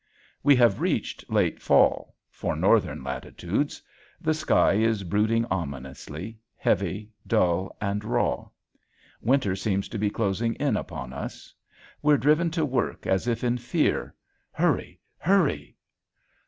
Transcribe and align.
We 0.41 0.55
have 0.55 0.81
reached 0.81 1.29
late 1.29 1.61
fall 1.61 2.15
for 2.31 2.55
northern 2.55 3.03
latitudes. 3.03 3.83
The 4.19 4.33
sky 4.33 4.73
is 4.73 5.03
brooding 5.03 5.45
ominously, 5.51 6.39
heavy, 6.57 7.11
dull, 7.27 7.77
and 7.79 8.03
raw. 8.03 8.49
Winter 9.21 9.55
seems 9.55 9.87
to 9.89 9.99
be 9.99 10.09
closing 10.09 10.55
in 10.55 10.75
upon 10.75 11.13
us. 11.13 11.53
We're 12.01 12.17
driven 12.17 12.49
to 12.49 12.65
work 12.65 13.05
as 13.05 13.27
if 13.27 13.43
in 13.43 13.59
fear. 13.59 14.15
Hurry, 14.51 14.99
hurry! 15.19 15.77